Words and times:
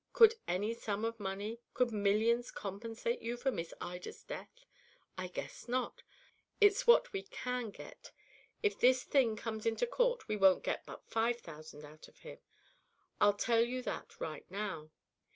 Could 0.13 0.33
any 0.47 0.73
sum 0.73 1.05
of 1.05 1.19
money, 1.19 1.59
could 1.75 1.91
millions 1.91 2.49
compensate 2.49 3.21
you 3.21 3.37
for 3.37 3.51
Miss 3.51 3.71
Ida's 3.79 4.23
death? 4.23 4.65
I 5.15 5.27
guess 5.27 5.67
not. 5.67 6.01
It's 6.59 6.87
what 6.87 7.13
we 7.13 7.21
can 7.21 7.69
get. 7.69 8.11
If 8.63 8.79
this 8.79 9.03
thing 9.03 9.35
comes 9.35 9.67
into 9.67 9.85
court 9.85 10.27
we 10.27 10.37
won't 10.37 10.63
get 10.63 10.87
but 10.87 11.05
five 11.05 11.39
thousand 11.41 11.85
out 11.85 12.07
of 12.07 12.17
him; 12.17 12.39
I'll 13.19 13.35
tell 13.37 13.61
you 13.63 13.83
that 13.83 14.19
right 14.19 14.49
now. 14.49 14.89